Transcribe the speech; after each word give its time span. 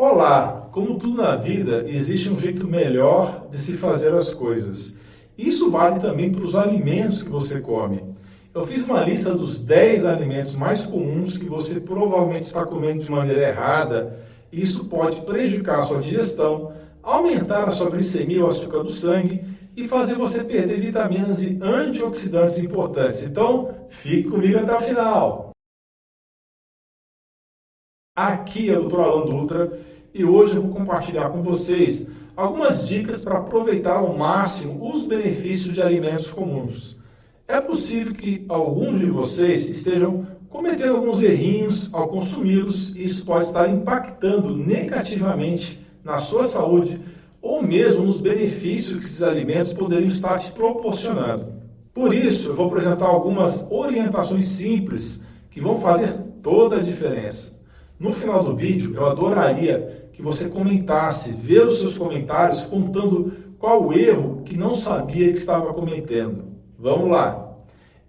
Olá! 0.00 0.68
Como 0.70 0.96
tudo 0.96 1.20
na 1.20 1.34
vida, 1.34 1.84
existe 1.88 2.30
um 2.30 2.38
jeito 2.38 2.68
melhor 2.68 3.48
de 3.50 3.58
se 3.58 3.76
fazer 3.76 4.14
as 4.14 4.32
coisas. 4.32 4.94
Isso 5.36 5.72
vale 5.72 5.98
também 5.98 6.30
para 6.30 6.44
os 6.44 6.54
alimentos 6.54 7.20
que 7.20 7.28
você 7.28 7.60
come. 7.60 8.04
Eu 8.54 8.64
fiz 8.64 8.86
uma 8.86 9.00
lista 9.00 9.34
dos 9.34 9.60
10 9.60 10.06
alimentos 10.06 10.54
mais 10.54 10.86
comuns 10.86 11.36
que 11.36 11.46
você 11.46 11.80
provavelmente 11.80 12.44
está 12.44 12.64
comendo 12.64 13.02
de 13.02 13.10
maneira 13.10 13.48
errada. 13.48 14.20
Isso 14.52 14.84
pode 14.84 15.22
prejudicar 15.22 15.78
a 15.78 15.82
sua 15.82 15.98
digestão, 15.98 16.70
aumentar 17.02 17.64
a 17.64 17.72
sua 17.72 17.90
glicemia, 17.90 18.44
o 18.44 18.48
açúcar 18.48 18.84
do 18.84 18.92
sangue 18.92 19.42
e 19.76 19.88
fazer 19.88 20.14
você 20.14 20.44
perder 20.44 20.78
vitaminas 20.78 21.42
e 21.42 21.58
antioxidantes 21.60 22.60
importantes. 22.60 23.24
Então, 23.24 23.70
fique 23.88 24.30
comigo 24.30 24.60
até 24.60 24.76
o 24.76 24.80
final. 24.80 25.47
Aqui 28.18 28.68
é 28.68 28.76
o 28.76 28.88
Dr. 28.88 28.98
Alan 28.98 29.26
Dutra 29.26 29.78
e 30.12 30.24
hoje 30.24 30.56
eu 30.56 30.62
vou 30.62 30.72
compartilhar 30.72 31.28
com 31.28 31.40
vocês 31.40 32.10
algumas 32.34 32.84
dicas 32.84 33.24
para 33.24 33.38
aproveitar 33.38 33.98
ao 33.98 34.12
máximo 34.12 34.92
os 34.92 35.06
benefícios 35.06 35.72
de 35.72 35.80
alimentos 35.80 36.28
comuns. 36.28 36.98
É 37.46 37.60
possível 37.60 38.12
que 38.12 38.44
alguns 38.48 38.98
de 38.98 39.06
vocês 39.06 39.70
estejam 39.70 40.26
cometendo 40.48 40.96
alguns 40.96 41.22
errinhos 41.22 41.94
ao 41.94 42.08
consumi-los 42.08 42.92
e 42.96 43.04
isso 43.04 43.24
pode 43.24 43.44
estar 43.44 43.70
impactando 43.70 44.52
negativamente 44.52 45.78
na 46.02 46.18
sua 46.18 46.42
saúde 46.42 47.00
ou 47.40 47.62
mesmo 47.62 48.04
nos 48.04 48.20
benefícios 48.20 48.98
que 48.98 49.04
esses 49.04 49.22
alimentos 49.22 49.72
poderiam 49.72 50.08
estar 50.08 50.40
te 50.40 50.50
proporcionando. 50.50 51.52
Por 51.94 52.12
isso, 52.12 52.50
eu 52.50 52.56
vou 52.56 52.66
apresentar 52.66 53.06
algumas 53.06 53.64
orientações 53.70 54.46
simples 54.46 55.24
que 55.52 55.60
vão 55.60 55.76
fazer 55.76 56.14
toda 56.42 56.78
a 56.78 56.82
diferença. 56.82 57.57
No 57.98 58.12
final 58.12 58.44
do 58.44 58.54
vídeo, 58.54 58.94
eu 58.94 59.06
adoraria 59.06 60.08
que 60.12 60.22
você 60.22 60.48
comentasse, 60.48 61.32
ver 61.32 61.66
os 61.66 61.80
seus 61.80 61.98
comentários 61.98 62.60
contando 62.64 63.32
qual 63.58 63.84
o 63.84 63.92
erro 63.92 64.42
que 64.44 64.56
não 64.56 64.74
sabia 64.74 65.32
que 65.32 65.38
estava 65.38 65.74
cometendo. 65.74 66.44
Vamos 66.78 67.10
lá. 67.10 67.56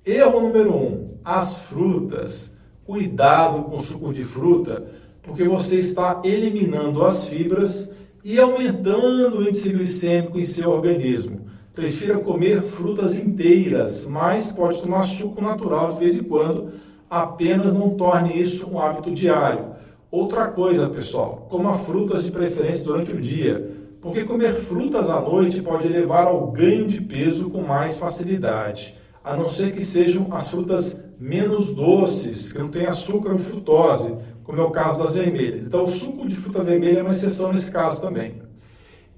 Erro 0.05 0.41
número 0.41 0.71
1: 0.71 0.75
um, 0.75 1.07
as 1.23 1.59
frutas. 1.59 2.55
Cuidado 2.85 3.63
com 3.63 3.77
o 3.77 3.81
suco 3.81 4.11
de 4.11 4.23
fruta, 4.23 4.85
porque 5.21 5.43
você 5.43 5.77
está 5.77 6.21
eliminando 6.23 7.05
as 7.05 7.27
fibras 7.27 7.91
e 8.23 8.39
aumentando 8.39 9.37
o 9.37 9.43
índice 9.43 9.69
glicêmico 9.69 10.39
em 10.39 10.43
seu 10.43 10.71
organismo. 10.71 11.41
Prefira 11.73 12.17
comer 12.17 12.63
frutas 12.63 13.17
inteiras, 13.17 14.07
mas 14.07 14.51
pode 14.51 14.81
tomar 14.81 15.03
suco 15.03 15.39
natural 15.39 15.93
de 15.93 15.99
vez 15.99 16.17
em 16.17 16.23
quando, 16.23 16.73
apenas 17.09 17.75
não 17.75 17.91
torne 17.91 18.39
isso 18.39 18.69
um 18.69 18.79
hábito 18.79 19.11
diário. 19.11 19.78
Outra 20.11 20.47
coisa, 20.47 20.89
pessoal, 20.89 21.45
coma 21.51 21.75
frutas 21.75 22.23
de 22.23 22.31
preferência 22.31 22.83
durante 22.83 23.15
o 23.15 23.21
dia, 23.21 23.77
porque 24.01 24.23
comer 24.23 24.55
frutas 24.55 25.11
à 25.11 25.21
noite 25.21 25.61
pode 25.61 25.87
levar 25.87 26.25
ao 26.25 26.47
ganho 26.47 26.87
de 26.87 26.99
peso 26.99 27.51
com 27.51 27.61
mais 27.61 27.99
facilidade, 27.99 28.95
a 29.23 29.37
não 29.37 29.47
ser 29.47 29.71
que 29.71 29.85
sejam 29.85 30.25
as 30.31 30.49
frutas 30.49 31.05
menos 31.19 31.75
doces, 31.75 32.51
que 32.51 32.57
não 32.57 32.69
tem 32.69 32.87
açúcar 32.87 33.33
ou 33.33 33.37
frutose, 33.37 34.15
como 34.43 34.59
é 34.59 34.63
o 34.63 34.71
caso 34.71 34.97
das 34.97 35.13
vermelhas. 35.13 35.63
Então, 35.63 35.83
o 35.83 35.89
suco 35.89 36.27
de 36.27 36.33
fruta 36.33 36.63
vermelha 36.63 36.99
é 36.99 37.03
uma 37.03 37.11
exceção 37.11 37.51
nesse 37.51 37.71
caso 37.71 38.01
também. 38.01 38.41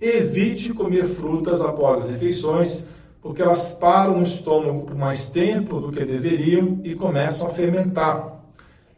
Evite 0.01 0.73
comer 0.73 1.05
frutas 1.05 1.61
após 1.61 1.99
as 1.99 2.09
refeições, 2.09 2.83
porque 3.21 3.41
elas 3.41 3.71
param 3.71 4.17
no 4.17 4.23
estômago 4.23 4.81
por 4.81 4.95
mais 4.95 5.29
tempo 5.29 5.79
do 5.79 5.89
que 5.89 6.03
deveriam 6.03 6.81
e 6.83 6.95
começam 6.95 7.47
a 7.47 7.51
fermentar. 7.51 8.40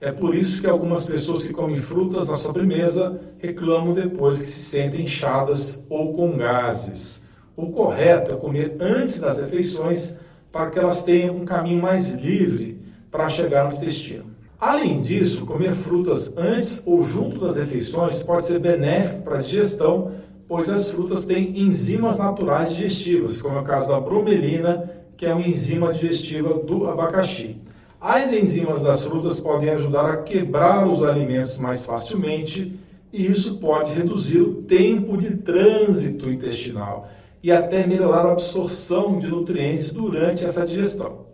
É 0.03 0.11
por 0.11 0.35
isso 0.35 0.61
que 0.61 0.69
algumas 0.69 1.07
pessoas 1.07 1.47
que 1.47 1.53
comem 1.53 1.77
frutas 1.77 2.27
na 2.27 2.35
sobremesa 2.35 3.21
reclamam 3.37 3.93
depois 3.93 4.37
que 4.37 4.45
se 4.45 4.61
sentem 4.61 5.03
inchadas 5.03 5.81
ou 5.89 6.13
com 6.13 6.35
gases. 6.35 7.23
O 7.55 7.67
correto 7.67 8.33
é 8.33 8.35
comer 8.35 8.75
antes 8.81 9.17
das 9.19 9.39
refeições 9.39 10.19
para 10.51 10.69
que 10.69 10.77
elas 10.77 11.03
tenham 11.03 11.37
um 11.37 11.45
caminho 11.45 11.81
mais 11.81 12.11
livre 12.11 12.81
para 13.09 13.29
chegar 13.29 13.69
no 13.69 13.77
intestino. 13.77 14.25
Além 14.59 14.99
disso, 14.99 15.45
comer 15.45 15.71
frutas 15.71 16.35
antes 16.35 16.83
ou 16.85 17.05
junto 17.05 17.39
das 17.39 17.55
refeições 17.55 18.21
pode 18.21 18.45
ser 18.45 18.59
benéfico 18.59 19.21
para 19.21 19.37
a 19.37 19.41
digestão, 19.41 20.11
pois 20.49 20.67
as 20.67 20.91
frutas 20.91 21.23
têm 21.23 21.57
enzimas 21.61 22.19
naturais 22.19 22.75
digestivas, 22.75 23.41
como 23.41 23.55
é 23.55 23.61
o 23.61 23.63
caso 23.63 23.87
da 23.87 24.01
bromelina, 24.01 24.83
que 25.15 25.25
é 25.25 25.33
uma 25.33 25.47
enzima 25.47 25.93
digestiva 25.93 26.55
do 26.55 26.89
abacaxi. 26.89 27.61
As 28.05 28.33
enzimas 28.33 28.83
das 28.83 29.05
frutas 29.05 29.39
podem 29.39 29.69
ajudar 29.69 30.11
a 30.11 30.17
quebrar 30.17 30.85
os 30.85 31.01
alimentos 31.01 31.57
mais 31.57 31.85
facilmente 31.85 32.77
e 33.13 33.27
isso 33.27 33.59
pode 33.59 33.93
reduzir 33.93 34.41
o 34.41 34.55
tempo 34.55 35.15
de 35.15 35.37
trânsito 35.37 36.29
intestinal 36.29 37.07
e 37.41 37.49
até 37.49 37.87
melhorar 37.87 38.25
a 38.25 38.33
absorção 38.33 39.19
de 39.19 39.27
nutrientes 39.29 39.89
durante 39.89 40.45
essa 40.45 40.65
digestão. 40.65 41.27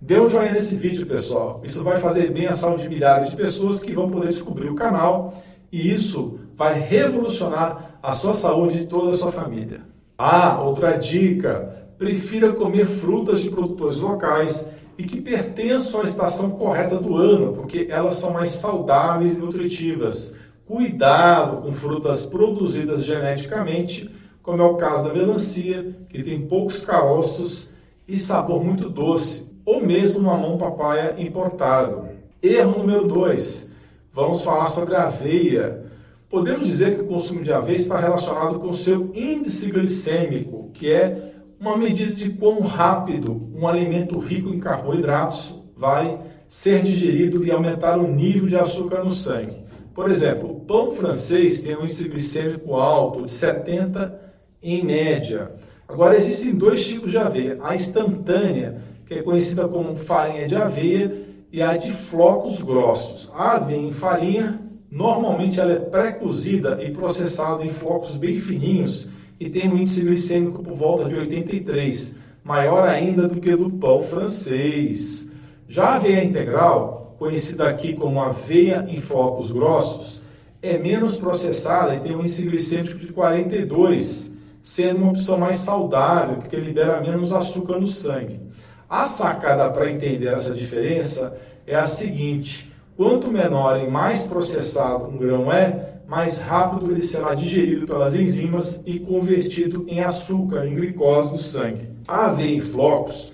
Dê 0.00 0.20
um 0.20 0.28
joinha 0.28 0.52
nesse 0.52 0.76
vídeo, 0.76 1.04
pessoal. 1.04 1.60
Isso 1.64 1.82
vai 1.82 1.96
fazer 1.96 2.30
bem 2.30 2.46
à 2.46 2.52
saúde 2.52 2.84
de 2.84 2.90
milhares 2.90 3.30
de 3.30 3.36
pessoas 3.36 3.82
que 3.82 3.90
vão 3.92 4.08
poder 4.08 4.28
descobrir 4.28 4.70
o 4.70 4.76
canal 4.76 5.42
e 5.72 5.92
isso 5.92 6.38
vai 6.56 6.78
revolucionar 6.78 7.98
a 8.00 8.12
sua 8.12 8.34
saúde 8.34 8.82
e 8.82 8.86
toda 8.86 9.10
a 9.10 9.14
sua 9.14 9.32
família. 9.32 9.80
Ah, 10.16 10.62
outra 10.62 10.96
dica: 10.96 11.83
prefira 11.98 12.52
comer 12.52 12.86
frutas 12.86 13.40
de 13.40 13.50
produtores 13.50 14.00
locais 14.00 14.68
e 14.96 15.04
que 15.04 15.20
pertençam 15.20 16.00
à 16.00 16.04
estação 16.04 16.50
correta 16.50 16.96
do 16.96 17.16
ano, 17.16 17.52
porque 17.52 17.86
elas 17.90 18.14
são 18.14 18.32
mais 18.32 18.50
saudáveis 18.50 19.36
e 19.36 19.40
nutritivas. 19.40 20.34
Cuidado 20.66 21.62
com 21.62 21.72
frutas 21.72 22.24
produzidas 22.24 23.04
geneticamente, 23.04 24.10
como 24.42 24.62
é 24.62 24.64
o 24.64 24.76
caso 24.76 25.08
da 25.08 25.14
melancia, 25.14 25.94
que 26.08 26.22
tem 26.22 26.46
poucos 26.46 26.84
caroços 26.84 27.68
e 28.06 28.18
sabor 28.18 28.62
muito 28.62 28.88
doce, 28.88 29.50
ou 29.64 29.84
mesmo 29.84 30.22
mamão 30.22 30.58
papaya 30.58 31.16
importado. 31.18 32.08
Erro 32.42 32.78
número 32.78 33.06
2. 33.06 33.70
Vamos 34.12 34.44
falar 34.44 34.66
sobre 34.66 34.94
a 34.94 35.04
aveia. 35.04 35.84
Podemos 36.28 36.66
dizer 36.66 36.96
que 36.96 37.02
o 37.02 37.06
consumo 37.06 37.42
de 37.42 37.52
aveia 37.52 37.76
está 37.76 37.98
relacionado 37.98 38.58
com 38.58 38.68
o 38.68 38.74
seu 38.74 39.10
índice 39.14 39.70
glicêmico, 39.70 40.70
que 40.72 40.90
é 40.90 41.33
uma 41.64 41.78
medida 41.78 42.12
de 42.12 42.28
quão 42.28 42.60
rápido 42.60 43.50
um 43.54 43.66
alimento 43.66 44.18
rico 44.18 44.50
em 44.50 44.60
carboidratos 44.60 45.58
vai 45.74 46.20
ser 46.46 46.82
digerido 46.82 47.42
e 47.42 47.50
aumentar 47.50 47.98
o 47.98 48.06
nível 48.06 48.46
de 48.46 48.54
açúcar 48.54 49.02
no 49.02 49.10
sangue. 49.10 49.64
Por 49.94 50.10
exemplo, 50.10 50.50
o 50.50 50.60
pão 50.60 50.90
francês 50.90 51.62
tem 51.62 51.74
um 51.74 51.84
índice 51.84 52.06
glicêmico 52.06 52.74
alto, 52.74 53.24
de 53.24 53.30
70 53.30 54.20
em 54.62 54.84
média. 54.84 55.52
Agora, 55.88 56.16
existem 56.16 56.54
dois 56.54 56.86
tipos 56.86 57.10
de 57.10 57.16
aveia: 57.16 57.58
a 57.62 57.74
instantânea, 57.74 58.82
que 59.06 59.14
é 59.14 59.22
conhecida 59.22 59.66
como 59.66 59.96
farinha 59.96 60.46
de 60.46 60.56
aveia, 60.56 61.24
e 61.50 61.62
a 61.62 61.78
de 61.78 61.92
flocos 61.92 62.60
grossos. 62.60 63.30
A 63.34 63.52
aveia 63.52 63.78
em 63.80 63.92
farinha, 63.92 64.60
normalmente 64.90 65.58
ela 65.58 65.72
é 65.72 65.78
pré-cozida 65.78 66.82
e 66.82 66.90
processada 66.90 67.64
em 67.64 67.70
flocos 67.70 68.16
bem 68.16 68.36
fininhos 68.36 69.08
e 69.38 69.50
tem 69.50 69.68
um 69.68 69.76
índice 69.76 70.02
glicêmico 70.02 70.62
por 70.62 70.74
volta 70.74 71.08
de 71.08 71.16
83, 71.16 72.16
maior 72.42 72.88
ainda 72.88 73.26
do 73.26 73.40
que 73.40 73.54
do 73.56 73.70
pão 73.70 74.02
francês. 74.02 75.30
Já 75.68 75.86
a 75.86 75.94
aveia 75.96 76.24
integral, 76.24 77.16
conhecida 77.18 77.68
aqui 77.68 77.94
como 77.94 78.22
aveia 78.22 78.86
em 78.88 78.98
flocos 78.98 79.50
grossos, 79.50 80.22
é 80.62 80.78
menos 80.78 81.18
processada 81.18 81.94
e 81.94 82.00
tem 82.00 82.14
um 82.14 82.20
índice 82.20 82.46
glicêmico 82.46 82.98
de 82.98 83.12
42, 83.12 84.34
sendo 84.62 84.98
uma 84.98 85.10
opção 85.10 85.36
mais 85.36 85.56
saudável, 85.56 86.36
porque 86.36 86.56
libera 86.56 87.00
menos 87.00 87.34
açúcar 87.34 87.78
no 87.78 87.86
sangue. 87.86 88.40
A 88.88 89.04
sacada 89.04 89.68
para 89.70 89.90
entender 89.90 90.28
essa 90.28 90.54
diferença 90.54 91.36
é 91.66 91.74
a 91.74 91.86
seguinte: 91.86 92.72
quanto 92.96 93.28
menor 93.28 93.78
e 93.80 93.90
mais 93.90 94.26
processado 94.26 95.06
um 95.06 95.16
grão 95.16 95.52
é, 95.52 95.93
mais 96.06 96.40
rápido 96.40 96.90
ele 96.90 97.02
será 97.02 97.34
digerido 97.34 97.86
pelas 97.86 98.16
enzimas 98.16 98.82
e 98.86 98.98
convertido 98.98 99.84
em 99.88 100.00
açúcar, 100.00 100.66
em 100.66 100.74
glicose 100.74 101.32
no 101.32 101.38
sangue. 101.38 101.88
A 102.06 102.26
aveia 102.26 102.56
em 102.56 102.60
flocos, 102.60 103.32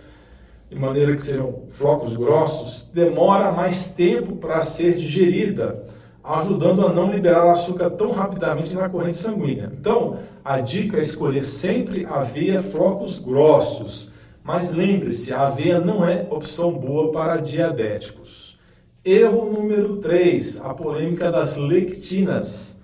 de 0.70 0.78
maneira 0.78 1.14
que 1.16 1.22
serão 1.22 1.64
flocos 1.68 2.16
grossos, 2.16 2.88
demora 2.94 3.50
mais 3.50 3.90
tempo 3.90 4.36
para 4.36 4.62
ser 4.62 4.94
digerida, 4.94 5.84
ajudando 6.22 6.86
a 6.86 6.92
não 6.92 7.10
liberar 7.10 7.50
açúcar 7.50 7.90
tão 7.90 8.12
rapidamente 8.12 8.76
na 8.76 8.88
corrente 8.88 9.16
sanguínea. 9.16 9.72
Então, 9.78 10.18
a 10.44 10.60
dica 10.60 10.98
é 10.98 11.00
escolher 11.00 11.44
sempre 11.44 12.06
aveia 12.06 12.62
flocos 12.62 13.18
grossos. 13.18 14.10
Mas 14.42 14.72
lembre-se, 14.72 15.32
a 15.32 15.46
aveia 15.46 15.80
não 15.80 16.04
é 16.04 16.26
opção 16.30 16.72
boa 16.72 17.10
para 17.10 17.36
diabéticos. 17.36 18.58
Erro 19.02 19.50
número 19.50 19.96
3, 19.96 20.60
a 20.60 20.74
polêmica 20.74 21.32
das 21.32 21.56
lectinas. 21.56 22.78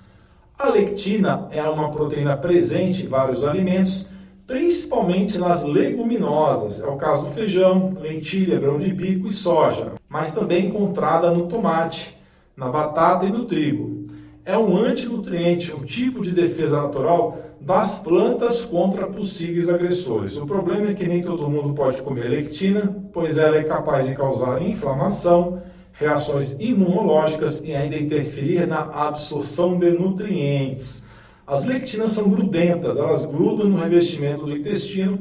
A 0.59 0.71
lectina 0.71 1.47
é 1.51 1.63
uma 1.65 1.91
proteína 1.91 2.35
presente 2.35 3.05
em 3.05 3.09
vários 3.09 3.47
alimentos, 3.47 4.07
principalmente 4.47 5.37
nas 5.37 5.63
leguminosas. 5.63 6.81
É 6.81 6.87
o 6.87 6.97
caso 6.97 7.27
do 7.27 7.33
feijão, 7.33 7.93
lentilha, 8.01 8.59
grão 8.59 8.79
de 8.79 8.91
bico 8.95 9.29
e 9.29 9.33
soja, 9.33 9.93
mas 10.09 10.33
também 10.33 10.69
encontrada 10.69 11.31
no 11.31 11.49
tomate, 11.49 12.17
na 12.57 12.71
batata 12.71 13.27
e 13.27 13.31
no 13.31 13.45
trigo. 13.45 14.07
é 14.43 14.57
um 14.57 14.75
antinutriente, 14.79 15.75
um 15.75 15.85
tipo 15.85 16.23
de 16.23 16.31
defesa 16.31 16.81
natural 16.81 17.37
das 17.61 17.99
plantas 17.99 18.65
contra 18.65 19.07
possíveis 19.09 19.69
agressores. 19.69 20.39
O 20.39 20.47
problema 20.47 20.91
é 20.91 20.95
que 20.95 21.07
nem 21.07 21.21
todo 21.21 21.51
mundo 21.51 21.75
pode 21.75 22.01
comer 22.01 22.29
lectina, 22.29 22.97
pois 23.13 23.39
ela 23.39 23.57
é 23.57 23.65
capaz 23.65 24.07
de 24.07 24.15
causar 24.15 24.63
inflamação, 24.63 25.61
reações 25.99 26.57
imunológicas 26.59 27.63
e 27.65 27.75
ainda 27.75 27.97
interferir 27.97 28.67
na 28.67 28.81
absorção 28.81 29.79
de 29.79 29.91
nutrientes. 29.91 31.05
As 31.47 31.65
lectinas 31.65 32.13
são 32.13 32.29
grudentas, 32.29 32.99
elas 32.99 33.25
grudam 33.25 33.69
no 33.69 33.79
revestimento 33.79 34.45
do 34.45 34.57
intestino, 34.57 35.21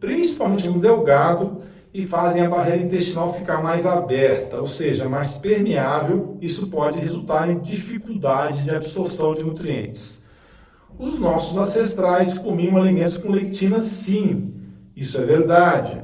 principalmente 0.00 0.68
no 0.68 0.80
delgado, 0.80 1.62
e 1.92 2.04
fazem 2.04 2.44
a 2.44 2.48
barreira 2.48 2.82
intestinal 2.82 3.32
ficar 3.32 3.62
mais 3.62 3.86
aberta, 3.86 4.60
ou 4.60 4.66
seja, 4.66 5.08
mais 5.08 5.38
permeável. 5.38 6.36
Isso 6.42 6.66
pode 6.66 7.00
resultar 7.00 7.48
em 7.48 7.58
dificuldade 7.58 8.64
de 8.64 8.70
absorção 8.70 9.34
de 9.34 9.42
nutrientes. 9.42 10.22
Os 10.98 11.18
nossos 11.18 11.56
ancestrais 11.56 12.36
comiam 12.36 12.76
alimentos 12.76 13.16
com 13.16 13.30
lectina, 13.30 13.80
sim, 13.80 14.52
isso 14.94 15.18
é 15.18 15.24
verdade. 15.24 16.02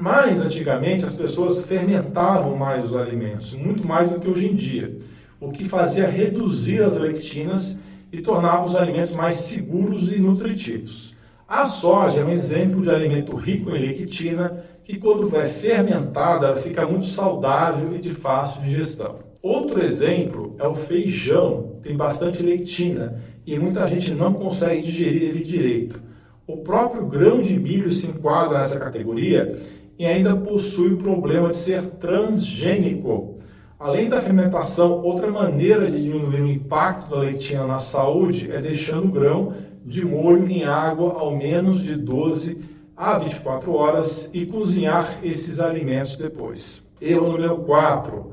Mas 0.00 0.42
antigamente 0.42 1.04
as 1.04 1.14
pessoas 1.14 1.62
fermentavam 1.66 2.56
mais 2.56 2.86
os 2.86 2.96
alimentos, 2.96 3.54
muito 3.54 3.86
mais 3.86 4.10
do 4.10 4.18
que 4.18 4.30
hoje 4.30 4.48
em 4.48 4.54
dia, 4.54 4.96
o 5.38 5.50
que 5.50 5.62
fazia 5.62 6.08
reduzir 6.08 6.82
as 6.82 6.96
lectinas 6.96 7.78
e 8.10 8.22
tornava 8.22 8.64
os 8.64 8.76
alimentos 8.76 9.14
mais 9.14 9.34
seguros 9.34 10.10
e 10.10 10.18
nutritivos. 10.18 11.14
A 11.46 11.66
soja 11.66 12.20
é 12.20 12.24
um 12.24 12.30
exemplo 12.30 12.80
de 12.80 12.90
alimento 12.90 13.36
rico 13.36 13.70
em 13.76 13.78
lectina 13.78 14.64
que, 14.84 14.96
quando 14.96 15.36
é 15.36 15.44
fermentada, 15.44 16.56
fica 16.56 16.86
muito 16.86 17.06
saudável 17.06 17.94
e 17.94 17.98
de 17.98 18.12
fácil 18.12 18.62
digestão. 18.62 19.16
Outro 19.42 19.84
exemplo 19.84 20.56
é 20.58 20.66
o 20.66 20.74
feijão, 20.74 21.76
tem 21.82 21.94
bastante 21.94 22.42
lectina 22.42 23.20
e 23.46 23.58
muita 23.58 23.86
gente 23.86 24.14
não 24.14 24.32
consegue 24.32 24.80
digerir 24.80 25.24
ele 25.24 25.44
direito. 25.44 26.00
O 26.46 26.56
próprio 26.58 27.06
grão 27.06 27.40
de 27.40 27.58
milho 27.58 27.92
se 27.92 28.08
enquadra 28.08 28.58
nessa 28.58 28.78
categoria 28.78 29.56
e 30.00 30.06
ainda 30.06 30.34
possui 30.34 30.94
o 30.94 30.96
problema 30.96 31.50
de 31.50 31.58
ser 31.58 31.82
transgênico. 31.82 33.36
Além 33.78 34.08
da 34.08 34.18
fermentação, 34.18 35.02
outra 35.02 35.30
maneira 35.30 35.90
de 35.90 36.02
diminuir 36.02 36.40
o 36.40 36.50
impacto 36.50 37.10
da 37.10 37.20
lectina 37.20 37.66
na 37.66 37.78
saúde 37.78 38.50
é 38.50 38.62
deixando 38.62 39.08
o 39.08 39.12
grão 39.12 39.52
de 39.84 40.02
molho 40.02 40.50
em 40.50 40.64
água 40.64 41.18
ao 41.18 41.36
menos 41.36 41.82
de 41.82 41.96
12 41.96 42.64
a 42.96 43.18
24 43.18 43.74
horas 43.74 44.30
e 44.32 44.46
cozinhar 44.46 45.18
esses 45.22 45.60
alimentos 45.60 46.16
depois. 46.16 46.82
Erro 46.98 47.32
número 47.32 47.58
4. 47.58 48.32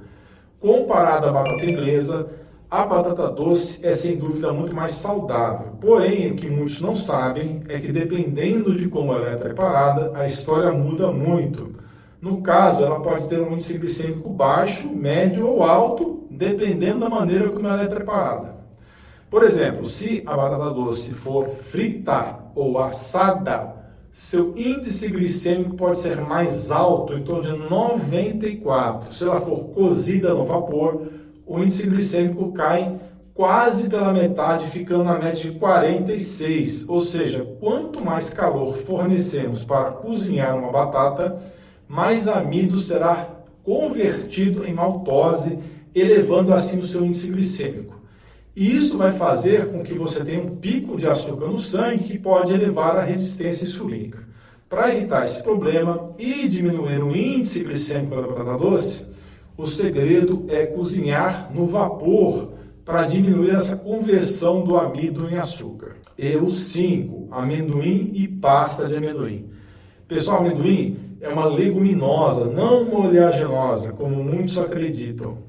Comparada 0.61 1.27
à 1.27 1.33
batata 1.33 1.65
inglesa, 1.65 2.29
a 2.69 2.85
batata 2.85 3.29
doce 3.29 3.85
é 3.85 3.93
sem 3.93 4.17
dúvida 4.17 4.51
muito 4.51 4.75
mais 4.75 4.93
saudável. 4.93 5.71
Porém, 5.79 6.31
o 6.31 6.35
que 6.35 6.49
muitos 6.49 6.81
não 6.81 6.95
sabem 6.95 7.63
é 7.69 7.79
que 7.79 7.93
dependendo 7.93 8.75
de 8.75 8.89
como 8.89 9.13
ela 9.13 9.29
é 9.29 9.37
preparada, 9.37 10.11
a 10.13 10.25
história 10.25 10.71
muda 10.73 11.09
muito. 11.11 11.75
No 12.21 12.41
caso, 12.41 12.83
ela 12.83 12.99
pode 12.99 13.29
ter 13.29 13.39
um 13.39 13.53
índice 13.53 13.77
glicêmico 13.77 14.29
baixo, 14.29 14.93
médio 14.93 15.47
ou 15.47 15.63
alto, 15.63 16.27
dependendo 16.29 16.99
da 16.99 17.09
maneira 17.09 17.49
como 17.51 17.67
ela 17.67 17.83
é 17.83 17.87
preparada. 17.87 18.57
Por 19.29 19.43
exemplo, 19.43 19.85
se 19.85 20.23
a 20.25 20.35
batata 20.35 20.69
doce 20.71 21.13
for 21.13 21.49
frita 21.49 22.39
ou 22.53 22.79
assada, 22.79 23.75
seu 24.11 24.57
índice 24.57 25.07
glicêmico 25.09 25.75
pode 25.75 25.99
ser 25.99 26.19
mais 26.19 26.69
alto, 26.71 27.13
em 27.13 27.23
torno 27.23 27.43
de 27.43 27.69
94. 27.69 29.13
Se 29.13 29.25
ela 29.25 29.39
for 29.39 29.69
cozida 29.69 30.33
no 30.33 30.43
vapor, 30.43 31.07
o 31.47 31.59
índice 31.59 31.87
glicêmico 31.87 32.51
cai 32.51 32.99
quase 33.33 33.87
pela 33.87 34.11
metade, 34.11 34.65
ficando 34.65 35.05
na 35.05 35.17
média 35.17 35.49
de 35.49 35.51
46. 35.57 36.89
Ou 36.89 36.99
seja, 36.99 37.45
quanto 37.59 38.03
mais 38.03 38.33
calor 38.33 38.75
fornecemos 38.75 39.63
para 39.63 39.91
cozinhar 39.91 40.57
uma 40.57 40.71
batata, 40.71 41.41
mais 41.87 42.27
amido 42.27 42.77
será 42.77 43.29
convertido 43.63 44.65
em 44.65 44.73
maltose, 44.73 45.59
elevando 45.93 46.53
assim 46.53 46.79
o 46.79 46.85
seu 46.85 47.05
índice 47.05 47.31
glicêmico. 47.31 47.95
E 48.55 48.75
isso 48.75 48.97
vai 48.97 49.11
fazer 49.11 49.67
com 49.67 49.83
que 49.83 49.93
você 49.93 50.23
tenha 50.23 50.41
um 50.41 50.55
pico 50.55 50.97
de 50.97 51.07
açúcar 51.07 51.45
no 51.45 51.59
sangue 51.59 52.05
que 52.05 52.17
pode 52.17 52.53
elevar 52.53 52.97
a 52.97 53.03
resistência 53.03 53.65
insulínica. 53.65 54.19
Para 54.67 54.93
evitar 54.93 55.23
esse 55.23 55.43
problema 55.43 56.11
e 56.17 56.47
diminuir 56.47 57.03
o 57.03 57.15
índice 57.15 57.63
glicêmico 57.63 58.15
da 58.15 58.27
batata 58.27 58.57
doce, 58.57 59.05
o 59.57 59.65
segredo 59.65 60.45
é 60.49 60.67
cozinhar 60.67 61.51
no 61.53 61.65
vapor 61.65 62.53
para 62.85 63.05
diminuir 63.05 63.55
essa 63.55 63.75
conversão 63.75 64.63
do 64.63 64.77
amido 64.77 65.27
em 65.27 65.37
açúcar. 65.37 65.95
Erro 66.17 66.49
5: 66.49 67.27
amendoim 67.31 68.11
e 68.13 68.27
pasta 68.27 68.87
de 68.87 68.95
amendoim. 68.95 69.49
Pessoal, 70.07 70.39
amendoim 70.39 70.97
é 71.19 71.27
uma 71.27 71.47
leguminosa, 71.47 72.45
não 72.45 72.83
uma 72.83 73.07
oleaginosa, 73.07 73.91
como 73.93 74.23
muitos 74.23 74.59
acreditam. 74.59 75.39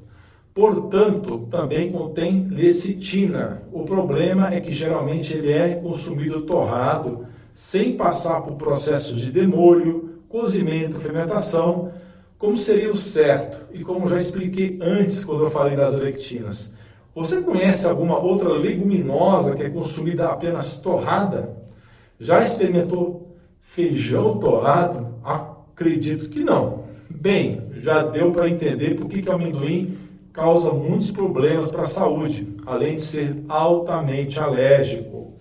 Portanto, 0.55 1.47
também 1.51 1.93
contém 1.93 2.49
lecitina. 2.51 3.63
O 3.71 3.85
problema 3.85 4.53
é 4.53 4.61
que 4.61 4.73
geralmente 4.73 5.37
ele 5.37 5.53
é 5.53 5.75
consumido 5.77 6.43
torrado, 6.43 7.27
sem 7.55 7.97
passar 7.97 8.41
por 8.41 8.55
processos 8.55 9.21
de 9.21 9.31
demolho, 9.31 10.23
cozimento, 10.29 10.99
fermentação, 10.99 11.93
como 12.39 12.57
seria 12.57 12.91
o 12.91 12.97
certo 12.97 13.67
e 13.73 13.83
como 13.83 14.09
já 14.09 14.17
expliquei 14.17 14.79
antes 14.81 15.25
quando 15.25 15.45
eu 15.45 15.51
falei 15.51 15.77
das 15.77 15.97
lectinas. 15.97 16.73
Você 17.15 17.43
conhece 17.43 17.85
alguma 17.85 18.17
outra 18.17 18.51
leguminosa 18.51 19.57
que 19.57 19.63
é 19.65 19.69
consumida 19.69 20.29
apenas 20.29 20.77
torrada? 20.77 21.57
Já 22.21 22.43
experimentou 22.43 23.37
feijão 23.61 24.39
torrado? 24.39 25.17
Acredito 25.25 26.31
que 26.31 26.45
não. 26.45 26.85
Bem, 27.11 27.63
já 27.79 28.03
deu 28.03 28.31
para 28.31 28.49
entender 28.49 28.95
por 28.95 29.09
que, 29.09 29.21
que 29.21 29.29
o 29.29 29.33
amendoim 29.33 29.99
causa 30.33 30.71
muitos 30.71 31.11
problemas 31.11 31.73
para 31.73 31.83
a 31.83 31.87
saúde, 31.87 32.47
além 32.65 32.95
de 32.95 33.03
ser 33.03 33.37
altamente 33.49 34.39
alérgico. 34.39 35.35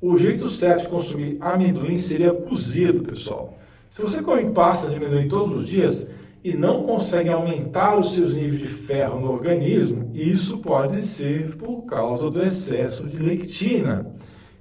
O 0.00 0.16
jeito 0.16 0.48
certo 0.48 0.82
de 0.82 0.88
consumir 0.88 1.36
amendoim 1.40 1.98
seria 1.98 2.32
cozido, 2.32 3.02
pessoal. 3.02 3.58
Se 3.90 4.00
você 4.00 4.22
come 4.22 4.50
pasta 4.50 4.88
de 4.88 4.96
amendoim 4.96 5.28
todos 5.28 5.54
os 5.54 5.66
dias 5.66 6.08
e 6.42 6.54
não 6.56 6.84
consegue 6.84 7.28
aumentar 7.28 7.98
os 7.98 8.14
seus 8.14 8.36
níveis 8.36 8.60
de 8.60 8.68
ferro 8.68 9.20
no 9.20 9.32
organismo, 9.32 10.10
isso 10.14 10.58
pode 10.58 11.02
ser 11.02 11.56
por 11.56 11.82
causa 11.82 12.30
do 12.30 12.42
excesso 12.42 13.06
de 13.06 13.18
lectina. 13.18 14.06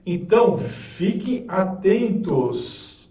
Então, 0.06 0.58
fiquem 0.58 1.46
atentos. 1.48 3.10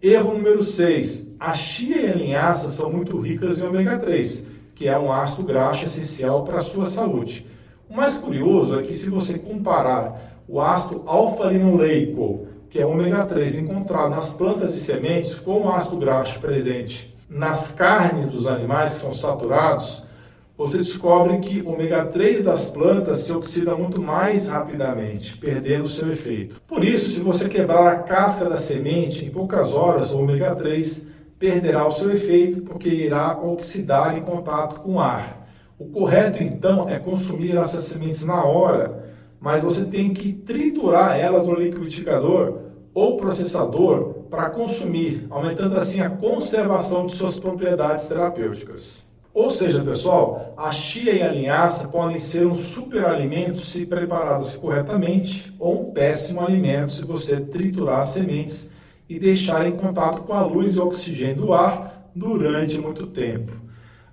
Erro 0.00 0.34
número 0.34 0.62
6. 0.62 1.34
A 1.40 1.52
chia 1.52 2.02
e 2.02 2.10
a 2.10 2.14
linhaça 2.14 2.70
são 2.70 2.92
muito 2.92 3.18
ricas 3.18 3.60
em 3.60 3.66
ômega 3.66 3.98
3, 3.98 4.46
que 4.74 4.86
é 4.86 4.98
um 4.98 5.10
ácido 5.10 5.46
graxo 5.46 5.86
essencial 5.86 6.44
para 6.44 6.58
a 6.58 6.60
sua 6.60 6.84
saúde. 6.84 7.46
O 7.88 7.94
mais 7.94 8.16
curioso 8.16 8.78
é 8.78 8.82
que 8.82 8.92
se 8.92 9.10
você 9.10 9.38
comparar 9.38 10.44
o 10.46 10.60
ácido 10.60 11.02
alfa-linoleico, 11.06 12.46
que 12.68 12.80
é 12.80 12.86
ômega 12.86 13.24
3 13.24 13.58
encontrado 13.58 14.10
nas 14.10 14.32
plantas 14.32 14.74
e 14.74 14.80
sementes, 14.80 15.34
com 15.34 15.62
o 15.62 15.72
ácido 15.72 15.96
graxo 15.96 16.38
presente 16.38 17.15
nas 17.28 17.72
carnes 17.72 18.30
dos 18.30 18.46
animais 18.46 18.94
que 18.94 19.00
são 19.00 19.14
saturados, 19.14 20.04
você 20.56 20.78
descobre 20.78 21.38
que 21.40 21.60
o 21.60 21.70
ômega 21.70 22.06
3 22.06 22.44
das 22.44 22.70
plantas 22.70 23.18
se 23.18 23.32
oxida 23.32 23.76
muito 23.76 24.00
mais 24.00 24.48
rapidamente, 24.48 25.36
perdendo 25.36 25.86
seu 25.86 26.10
efeito. 26.10 26.62
Por 26.66 26.82
isso, 26.82 27.10
se 27.10 27.20
você 27.20 27.46
quebrar 27.46 27.92
a 27.92 27.96
casca 27.96 28.48
da 28.48 28.56
semente 28.56 29.24
em 29.24 29.30
poucas 29.30 29.74
horas, 29.74 30.14
o 30.14 30.20
ômega 30.20 30.54
3 30.54 31.08
perderá 31.38 31.86
o 31.86 31.92
seu 31.92 32.10
efeito 32.10 32.62
porque 32.62 32.88
irá 32.88 33.38
oxidar 33.38 34.16
em 34.16 34.22
contato 34.22 34.80
com 34.80 34.94
o 34.94 35.00
ar. 35.00 35.46
O 35.78 35.90
correto 35.90 36.42
então 36.42 36.88
é 36.88 36.98
consumir 36.98 37.58
essas 37.58 37.84
sementes 37.84 38.24
na 38.24 38.42
hora, 38.42 39.04
mas 39.38 39.62
você 39.62 39.84
tem 39.84 40.14
que 40.14 40.32
triturar 40.32 41.18
elas 41.18 41.46
no 41.46 41.54
liquidificador 41.54 42.60
ou 42.94 43.18
processador 43.18 44.15
para 44.30 44.50
consumir, 44.50 45.26
aumentando 45.30 45.76
assim 45.76 46.00
a 46.00 46.10
conservação 46.10 47.06
de 47.06 47.14
suas 47.14 47.38
propriedades 47.38 48.06
terapêuticas. 48.06 49.04
Ou 49.32 49.50
seja, 49.50 49.84
pessoal, 49.84 50.54
a 50.56 50.70
chia 50.70 51.12
e 51.12 51.22
a 51.22 51.30
linhaça 51.30 51.88
podem 51.88 52.18
ser 52.18 52.46
um 52.46 52.54
superalimento 52.54 53.60
se 53.60 53.84
preparados 53.84 54.56
corretamente 54.56 55.54
ou 55.58 55.82
um 55.82 55.92
péssimo 55.92 56.40
alimento 56.40 56.92
se 56.92 57.04
você 57.04 57.38
triturar 57.38 58.00
as 58.00 58.06
sementes 58.06 58.70
e 59.06 59.18
deixar 59.18 59.66
em 59.66 59.76
contato 59.76 60.22
com 60.22 60.32
a 60.32 60.42
luz 60.42 60.76
e 60.76 60.80
oxigênio 60.80 61.36
do 61.36 61.52
ar 61.52 62.10
durante 62.14 62.78
muito 62.78 63.06
tempo. 63.08 63.52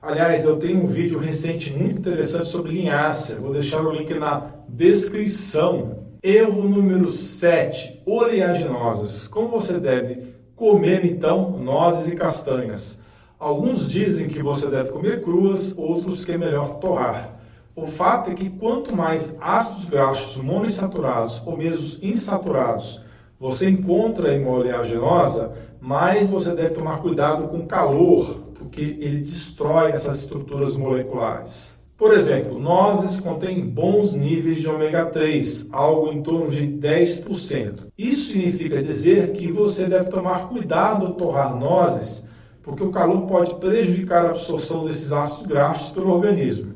Aliás, 0.01 0.46
eu 0.46 0.58
tenho 0.58 0.84
um 0.84 0.88
vídeo 0.88 1.17
recente 1.17 1.72
muito 1.72 2.00
interessante 2.00 2.50
sobre 2.50 2.74
linhaça. 2.74 3.39
Vou 3.39 3.53
deixar 3.53 3.82
o 3.82 3.91
link 3.91 4.13
na 4.13 4.51
descrição. 4.67 6.02
Erro 6.24 6.63
número 6.70 7.12
7, 7.12 8.01
oleaginosas. 8.06 9.27
Como 9.27 9.50
você 9.50 9.77
deve 9.77 10.34
comer 10.56 11.03
então 11.03 11.60
nozes 11.60 12.10
e 12.10 12.15
castanhas? 12.15 12.98
Alguns 13.38 13.92
dizem 13.92 14.30
que 14.30 14.42
você 14.42 14.70
deve 14.70 14.89
comer 14.89 15.22
cruas, 15.22 15.77
outros 15.77 16.24
que 16.24 16.32
é 16.32 16.38
melhor 16.38 16.75
torrar. 16.75 17.42
O 17.75 17.86
fato 17.86 18.30
é 18.30 18.34
que 18.36 18.50
quanto 18.50 18.96
mais 18.96 19.38
ácidos 19.42 19.84
graxos 19.84 20.42
monoinsaturados 20.42 21.42
ou 21.46 21.58
mesmo 21.58 22.00
insaturados 22.01 23.01
você 23.38 23.70
encontra 23.70 24.34
em 24.34 24.46
uma 24.46 24.60
oleaginosa, 24.60 25.51
mais 25.82 26.30
você 26.30 26.56
deve 26.56 26.70
tomar 26.70 27.01
cuidado 27.01 27.50
com 27.50 27.58
o 27.58 27.68
calor, 27.68 28.46
porque 28.58 28.80
ele 28.80 29.18
destrói 29.18 29.92
essas 29.92 30.20
estruturas 30.20 30.77
moleculares. 30.77 31.83
Por 32.03 32.13
exemplo, 32.13 32.60
nozes 32.60 33.22
contêm 33.22 33.65
bons 33.65 34.13
níveis 34.13 34.60
de 34.60 34.67
ômega 34.67 35.05
3, 35.05 35.69
algo 35.72 36.12
em 36.12 36.22
torno 36.22 36.50
de 36.50 36.67
10%. 36.67 37.86
Isso 37.98 38.33
significa 38.33 38.83
dizer 38.83 39.31
que 39.31 39.50
você 39.50 39.86
deve 39.86 40.10
tomar 40.10 40.50
cuidado 40.50 41.05
ao 41.05 41.13
torrar 41.13 41.55
nozes, 41.55 42.27
porque 42.62 42.83
o 42.83 42.91
calor 42.91 43.22
pode 43.22 43.55
prejudicar 43.55 44.25
a 44.25 44.31
absorção 44.31 44.83
desses 44.83 45.13
ácidos 45.13 45.48
graxos 45.48 45.91
pelo 45.91 46.12
organismo. 46.12 46.74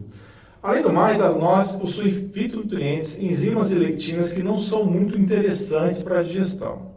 Além 0.64 0.82
do 0.82 0.94
mais, 0.94 1.20
as 1.20 1.36
nozes 1.36 1.76
possuem 1.76 2.10
fitonutrientes, 2.10 3.22
enzimas 3.22 3.74
e 3.74 3.76
lectinas 3.78 4.32
que 4.32 4.42
não 4.42 4.58
são 4.58 4.86
muito 4.86 5.20
interessantes 5.20 6.02
para 6.02 6.20
a 6.20 6.24
digestão. 6.24 6.94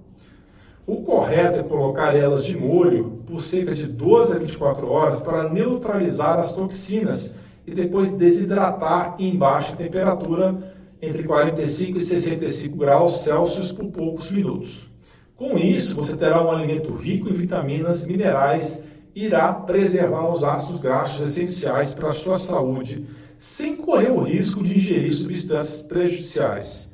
O 0.86 1.02
correto 1.02 1.58
é 1.58 1.64
colocar 1.64 2.14
elas 2.14 2.44
de 2.44 2.56
molho 2.56 3.22
por 3.26 3.42
cerca 3.42 3.74
de 3.74 3.88
12 3.88 4.36
a 4.36 4.38
24 4.38 4.88
horas 4.88 5.20
para 5.20 5.48
neutralizar 5.48 6.38
as 6.38 6.54
toxinas 6.54 7.39
e 7.70 7.74
depois 7.74 8.12
desidratar 8.12 9.14
em 9.18 9.36
baixa 9.36 9.76
temperatura 9.76 10.74
entre 11.00 11.22
45 11.22 11.98
e 11.98 12.00
65 12.00 12.76
graus 12.76 13.20
Celsius 13.20 13.70
por 13.70 13.86
poucos 13.86 14.30
minutos. 14.30 14.90
Com 15.36 15.56
isso, 15.56 15.94
você 15.94 16.16
terá 16.16 16.44
um 16.44 16.50
alimento 16.50 16.92
rico 16.92 17.28
em 17.28 17.32
vitaminas, 17.32 18.04
minerais 18.04 18.84
e 19.14 19.24
irá 19.24 19.52
preservar 19.52 20.30
os 20.30 20.42
ácidos 20.42 20.80
graxos 20.80 21.20
essenciais 21.20 21.94
para 21.94 22.08
a 22.08 22.12
sua 22.12 22.34
saúde, 22.34 23.06
sem 23.38 23.76
correr 23.76 24.10
o 24.10 24.22
risco 24.22 24.62
de 24.62 24.76
ingerir 24.76 25.12
substâncias 25.12 25.80
prejudiciais. 25.80 26.92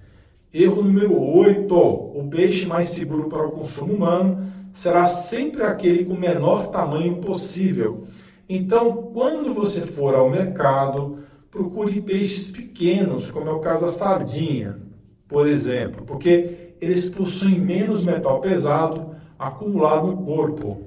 Erro 0.52 0.82
número 0.82 1.18
8: 1.18 1.74
o 1.74 2.28
peixe 2.30 2.66
mais 2.66 2.90
seguro 2.90 3.28
para 3.28 3.46
o 3.46 3.50
consumo 3.50 3.94
humano 3.94 4.46
será 4.72 5.06
sempre 5.06 5.62
aquele 5.62 6.04
com 6.04 6.12
o 6.12 6.20
menor 6.20 6.68
tamanho 6.68 7.16
possível 7.16 8.04
então, 8.48 9.10
quando 9.12 9.52
você 9.52 9.82
for 9.82 10.14
ao 10.14 10.30
mercado, 10.30 11.18
procure 11.50 12.00
peixes 12.00 12.50
pequenos, 12.50 13.30
como 13.30 13.48
é 13.48 13.52
o 13.52 13.60
caso 13.60 13.82
da 13.82 13.88
sardinha, 13.88 14.78
por 15.26 15.48
exemplo, 15.48 16.04
porque 16.04 16.74
eles 16.80 17.08
possuem 17.08 17.58
menos 17.58 18.04
metal 18.04 18.40
pesado 18.40 19.16
acumulado 19.38 20.06
no 20.06 20.18
corpo. 20.18 20.82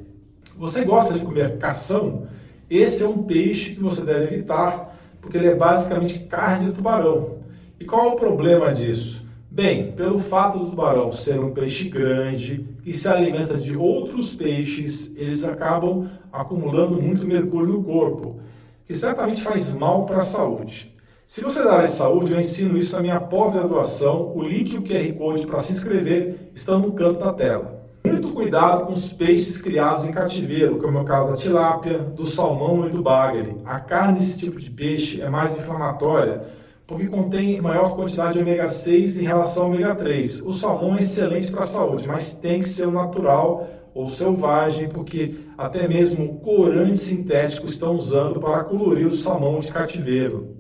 Você 0.57 0.83
gosta 0.83 1.13
de 1.13 1.23
comer 1.23 1.57
cação? 1.57 2.27
Esse 2.69 3.03
é 3.03 3.07
um 3.07 3.23
peixe 3.23 3.75
que 3.75 3.81
você 3.81 4.03
deve 4.03 4.35
evitar, 4.35 4.97
porque 5.19 5.37
ele 5.37 5.47
é 5.47 5.55
basicamente 5.55 6.19
carne 6.19 6.65
de 6.65 6.71
tubarão. 6.71 7.39
E 7.79 7.85
qual 7.85 8.09
é 8.09 8.13
o 8.13 8.15
problema 8.15 8.73
disso? 8.73 9.25
Bem, 9.61 9.91
pelo 9.91 10.19
fato 10.19 10.57
do 10.57 10.67
tubarão 10.67 11.11
ser 11.11 11.37
um 11.37 11.51
peixe 11.51 11.89
grande 11.89 12.65
e 12.85 12.93
se 12.93 13.09
alimenta 13.09 13.57
de 13.57 13.75
outros 13.75 14.33
peixes, 14.33 15.13
eles 15.17 15.43
acabam 15.43 16.07
acumulando 16.31 17.01
muito 17.01 17.27
mercúrio 17.27 17.73
no 17.73 17.83
corpo, 17.83 18.39
que 18.85 18.93
certamente 18.93 19.41
faz 19.41 19.73
mal 19.73 20.05
para 20.05 20.19
a 20.19 20.21
saúde. 20.21 20.95
Se 21.27 21.43
você 21.43 21.61
da 21.61 21.73
área 21.73 21.87
de 21.87 21.91
saúde, 21.91 22.31
eu 22.31 22.39
ensino 22.39 22.77
isso 22.77 22.95
na 22.95 23.01
minha 23.01 23.19
pós-graduação. 23.19 24.31
O 24.33 24.41
link 24.41 24.71
e 24.71 24.77
o 24.77 24.81
QR 24.81 25.11
Code 25.17 25.45
para 25.45 25.59
se 25.59 25.73
inscrever 25.73 26.51
estão 26.55 26.79
no 26.79 26.93
canto 26.93 27.19
da 27.19 27.33
tela. 27.33 27.83
Muito 28.05 28.31
cuidado 28.31 28.85
com 28.85 28.93
os 28.93 29.11
peixes 29.11 29.61
criados 29.61 30.07
em 30.07 30.13
cativeiro, 30.13 30.77
como 30.77 30.99
é 30.99 31.01
o 31.01 31.03
caso 31.03 31.31
da 31.31 31.35
tilápia, 31.35 31.99
do 31.99 32.25
salmão 32.25 32.87
e 32.87 32.89
do 32.91 33.01
bagre. 33.01 33.57
A 33.65 33.77
carne 33.81 34.19
desse 34.19 34.37
tipo 34.37 34.57
de 34.57 34.71
peixe 34.71 35.21
é 35.21 35.29
mais 35.29 35.57
inflamatória 35.57 36.58
porque 36.89 37.05
contém 37.05 37.61
maior 37.61 37.95
quantidade 37.95 38.33
de 38.33 38.39
ômega 38.39 38.67
6 38.67 39.19
em 39.19 39.23
relação 39.23 39.65
ao 39.65 39.69
ômega 39.69 39.93
3. 39.93 40.41
O 40.41 40.53
salmão 40.53 40.95
é 40.95 41.01
excelente 41.01 41.51
para 41.51 41.59
a 41.59 41.67
saúde, 41.67 42.07
mas 42.07 42.33
tem 42.33 42.61
que 42.61 42.67
ser 42.67 42.87
o 42.87 42.91
natural 42.91 43.69
ou 43.93 44.09
selvagem, 44.09 44.89
porque 44.89 45.35
até 45.55 45.87
mesmo 45.87 46.39
corantes 46.39 47.03
sintéticos 47.03 47.73
estão 47.73 47.95
usando 47.95 48.39
para 48.39 48.63
colorir 48.63 49.05
o 49.05 49.13
salmão 49.13 49.59
de 49.59 49.71
cativeiro. 49.71 50.57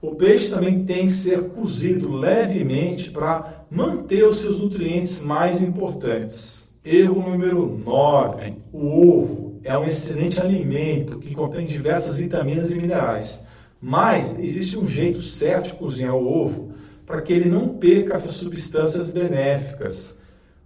O 0.00 0.14
peixe 0.14 0.50
também 0.50 0.84
tem 0.84 1.08
que 1.08 1.12
ser 1.12 1.48
cozido 1.48 2.12
levemente 2.12 3.10
para 3.10 3.64
manter 3.68 4.24
os 4.24 4.38
seus 4.38 4.60
nutrientes 4.60 5.20
mais 5.20 5.64
importantes. 5.64 6.72
Erro 6.84 7.28
número 7.28 7.82
9. 7.84 8.54
O 8.72 9.18
ovo 9.18 9.60
é 9.64 9.76
um 9.76 9.84
excelente 9.84 10.40
alimento 10.40 11.18
que 11.18 11.34
contém 11.34 11.66
diversas 11.66 12.18
vitaminas 12.18 12.72
e 12.72 12.76
minerais 12.76 13.45
mas 13.86 14.36
existe 14.40 14.76
um 14.76 14.84
jeito 14.84 15.22
certo 15.22 15.68
de 15.68 15.74
cozinhar 15.74 16.16
o 16.16 16.26
ovo 16.26 16.72
para 17.06 17.22
que 17.22 17.32
ele 17.32 17.48
não 17.48 17.68
perca 17.68 18.14
essas 18.14 18.34
substâncias 18.34 19.12
benéficas 19.12 20.18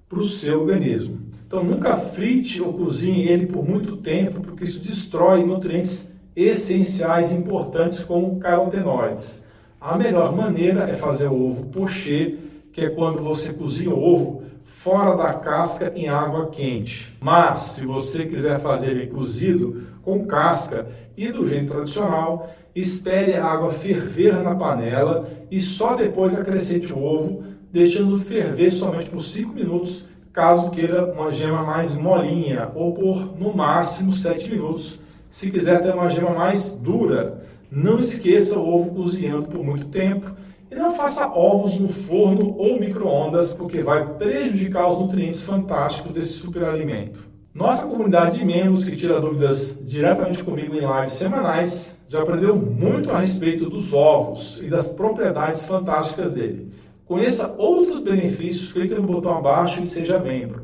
para 0.09 0.21
o 0.21 0.25
seu 0.25 0.63
organismo. 0.63 1.21
Então 1.47 1.63
nunca 1.63 1.99
frite 1.99 2.63
ou 2.63 2.73
cozinhe 2.73 3.29
ele 3.29 3.45
por 3.45 3.63
muito 3.63 3.99
tempo, 3.99 4.41
porque 4.41 4.65
isso 4.65 4.81
destrói 4.81 5.45
nutrientes 5.45 6.19
essenciais 6.35 7.31
importantes 7.31 8.01
como 8.01 8.39
carotenoides. 8.39 9.45
A 9.79 9.99
melhor 9.99 10.35
maneira 10.35 10.85
é 10.85 10.95
fazer 10.95 11.29
o 11.29 11.45
ovo 11.45 11.67
pochê, 11.67 12.37
que 12.73 12.81
é 12.81 12.89
quando 12.89 13.23
você 13.23 13.53
cozinha 13.53 13.95
o 13.95 14.03
ovo 14.03 14.40
fora 14.71 15.17
da 15.17 15.35
casca 15.35 15.93
em 15.95 16.09
água 16.09 16.49
quente. 16.49 17.15
Mas 17.21 17.59
se 17.59 17.85
você 17.85 18.25
quiser 18.25 18.59
fazer 18.61 18.93
ele 18.93 19.09
cozido 19.09 19.83
com 20.01 20.25
casca 20.25 20.87
e 21.17 21.31
do 21.31 21.47
jeito 21.47 21.73
tradicional, 21.73 22.49
espere 22.75 23.35
a 23.35 23.45
água 23.45 23.71
ferver 23.71 24.43
na 24.43 24.55
panela 24.55 25.29
e 25.51 25.61
só 25.61 25.97
depois 25.97 26.39
acrescente 26.39 26.95
o 26.95 27.03
ovo, 27.03 27.43
deixando 27.71 28.17
ferver 28.17 28.71
somente 28.71 29.11
por 29.11 29.23
5 29.23 29.53
minutos, 29.53 30.07
caso 30.33 30.71
queira 30.71 31.13
uma 31.13 31.31
gema 31.31 31.63
mais 31.63 31.95
molinha, 31.95 32.71
ou 32.75 32.95
por 32.95 33.39
no 33.39 33.53
máximo 33.53 34.13
7 34.13 34.53
minutos, 34.53 34.99
se 35.31 35.51
quiser 35.51 35.83
ter 35.83 35.93
uma 35.93 36.09
gema 36.09 36.31
mais 36.31 36.71
dura. 36.71 37.45
Não 37.71 37.99
esqueça 37.99 38.59
o 38.59 38.73
ovo 38.73 38.95
cozinhando 38.95 39.47
por 39.47 39.63
muito 39.63 39.87
tempo 39.89 40.33
e 40.71 40.75
não 40.75 40.93
faça 40.93 41.27
ovos 41.27 41.79
no 41.79 41.89
forno 41.89 42.55
ou 42.57 42.79
micro-ondas, 42.79 43.53
porque 43.53 43.83
vai 43.83 44.15
prejudicar 44.15 44.89
os 44.89 44.99
nutrientes 44.99 45.43
fantásticos 45.43 46.13
desse 46.13 46.35
superalimento. 46.35 47.29
Nossa 47.53 47.85
comunidade 47.85 48.39
de 48.39 48.45
membros 48.45 48.89
que 48.89 48.95
tira 48.95 49.21
dúvidas 49.21 49.77
diretamente 49.83 50.45
comigo 50.45 50.75
em 50.75 50.87
lives 50.87 51.15
semanais 51.15 52.01
já 52.09 52.23
aprendeu 52.23 52.55
muito 52.55 53.11
a 53.11 53.19
respeito 53.19 53.69
dos 53.69 53.93
ovos 53.93 54.61
e 54.63 54.69
das 54.69 54.87
propriedades 54.87 55.65
fantásticas 55.65 56.35
dele. 56.35 56.73
Conheça 57.05 57.57
outros 57.59 58.01
benefícios, 58.03 58.73
clique 58.73 58.95
no 58.95 59.03
botão 59.03 59.37
abaixo 59.37 59.83
e 59.83 59.87
seja 59.87 60.19
membro. 60.19 60.63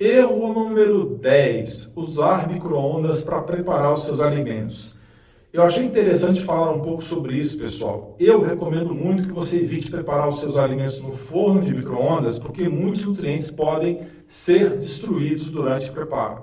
Erro 0.00 0.52
número 0.52 1.18
10: 1.18 1.92
usar 1.94 2.48
micro-ondas 2.48 3.22
para 3.22 3.42
preparar 3.42 3.92
os 3.92 4.04
seus 4.04 4.18
alimentos. 4.18 4.93
Eu 5.54 5.62
achei 5.62 5.84
interessante 5.84 6.42
falar 6.42 6.72
um 6.72 6.80
pouco 6.80 7.00
sobre 7.00 7.36
isso, 7.36 7.56
pessoal. 7.56 8.16
Eu 8.18 8.42
recomendo 8.42 8.92
muito 8.92 9.22
que 9.22 9.32
você 9.32 9.58
evite 9.58 9.88
preparar 9.88 10.28
os 10.28 10.40
seus 10.40 10.56
alimentos 10.56 11.00
no 11.00 11.12
forno 11.12 11.62
de 11.62 11.72
micro-ondas, 11.72 12.40
porque 12.40 12.68
muitos 12.68 13.04
nutrientes 13.04 13.52
podem 13.52 14.00
ser 14.26 14.70
destruídos 14.70 15.46
durante 15.52 15.88
o 15.90 15.92
preparo. 15.92 16.42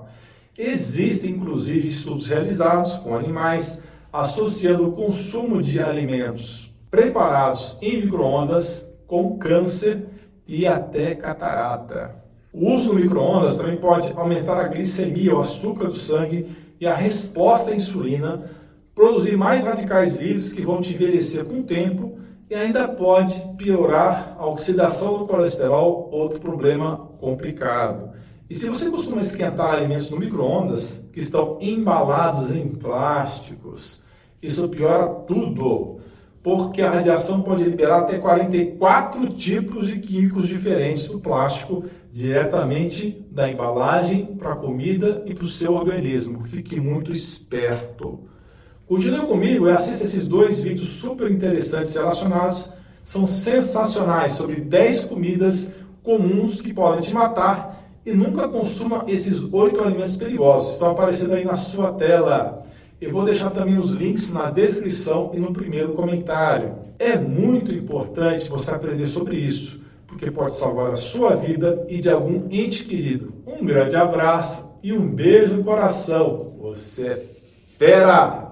Existem, 0.56 1.32
inclusive, 1.32 1.88
estudos 1.88 2.30
realizados 2.30 2.94
com 2.94 3.14
animais 3.14 3.84
associando 4.10 4.88
o 4.88 4.92
consumo 4.92 5.60
de 5.60 5.78
alimentos 5.78 6.74
preparados 6.90 7.76
em 7.82 8.00
micro-ondas 8.00 8.82
com 9.06 9.36
câncer 9.36 10.06
e 10.48 10.66
até 10.66 11.14
catarata. 11.14 12.16
O 12.50 12.72
uso 12.72 12.88
do 12.88 12.96
micro-ondas 12.96 13.58
também 13.58 13.76
pode 13.76 14.10
aumentar 14.16 14.58
a 14.58 14.68
glicemia, 14.68 15.36
o 15.36 15.40
açúcar 15.40 15.88
do 15.88 15.96
sangue 15.96 16.46
e 16.80 16.86
a 16.86 16.94
resposta 16.94 17.72
à 17.72 17.74
insulina 17.74 18.61
produzir 18.94 19.36
mais 19.36 19.66
radicais 19.66 20.16
livres 20.16 20.52
que 20.52 20.62
vão 20.62 20.80
te 20.80 20.94
envelhecer 20.94 21.44
com 21.44 21.60
o 21.60 21.64
tempo 21.64 22.18
e 22.48 22.54
ainda 22.54 22.86
pode 22.86 23.40
piorar 23.56 24.36
a 24.38 24.46
oxidação 24.46 25.18
do 25.18 25.26
colesterol, 25.26 26.10
outro 26.12 26.40
problema 26.40 26.96
complicado. 27.18 28.10
E 28.50 28.54
se 28.54 28.68
você 28.68 28.90
costuma 28.90 29.22
esquentar 29.22 29.74
alimentos 29.74 30.10
no 30.10 30.18
micro-ondas, 30.18 31.08
que 31.10 31.20
estão 31.20 31.56
embalados 31.62 32.54
em 32.54 32.68
plásticos, 32.68 34.02
isso 34.42 34.68
piora 34.68 35.08
tudo, 35.08 36.00
porque 36.42 36.82
a 36.82 36.90
radiação 36.90 37.40
pode 37.40 37.64
liberar 37.64 38.00
até 38.00 38.18
44 38.18 39.28
tipos 39.30 39.86
de 39.86 40.00
químicos 40.00 40.46
diferentes 40.46 41.08
do 41.08 41.20
plástico 41.20 41.84
diretamente 42.10 43.24
da 43.30 43.50
embalagem 43.50 44.26
para 44.36 44.52
a 44.52 44.56
comida 44.56 45.22
e 45.24 45.32
para 45.32 45.44
o 45.44 45.48
seu 45.48 45.72
organismo. 45.72 46.42
Fique 46.42 46.78
muito 46.78 47.10
esperto. 47.12 48.28
Continue 48.92 49.26
comigo 49.26 49.66
e 49.66 49.72
assista 49.72 50.04
esses 50.04 50.28
dois 50.28 50.62
vídeos 50.62 50.86
super 50.86 51.30
interessantes 51.30 51.96
relacionados. 51.96 52.70
São 53.02 53.26
sensacionais 53.26 54.32
sobre 54.32 54.56
10 54.56 55.04
comidas 55.04 55.72
comuns 56.02 56.60
que 56.60 56.74
podem 56.74 57.00
te 57.00 57.14
matar 57.14 57.88
e 58.04 58.12
nunca 58.12 58.46
consuma 58.48 59.04
esses 59.08 59.50
oito 59.50 59.82
alimentos 59.82 60.14
perigosos. 60.14 60.74
Estão 60.74 60.90
aparecendo 60.90 61.32
aí 61.32 61.42
na 61.42 61.54
sua 61.54 61.90
tela. 61.92 62.64
Eu 63.00 63.10
vou 63.10 63.24
deixar 63.24 63.48
também 63.48 63.78
os 63.78 63.92
links 63.92 64.30
na 64.30 64.50
descrição 64.50 65.30
e 65.32 65.40
no 65.40 65.54
primeiro 65.54 65.94
comentário. 65.94 66.74
É 66.98 67.16
muito 67.16 67.74
importante 67.74 68.50
você 68.50 68.74
aprender 68.74 69.06
sobre 69.06 69.36
isso, 69.36 69.80
porque 70.06 70.30
pode 70.30 70.52
salvar 70.52 70.92
a 70.92 70.96
sua 70.96 71.34
vida 71.34 71.82
e 71.88 71.98
de 71.98 72.10
algum 72.10 72.46
ente 72.50 72.84
querido. 72.84 73.32
Um 73.46 73.64
grande 73.64 73.96
abraço 73.96 74.70
e 74.82 74.92
um 74.92 75.08
beijo 75.08 75.56
no 75.56 75.64
coração. 75.64 76.52
Você 76.60 77.06
é 77.06 77.26
fera! 77.78 78.51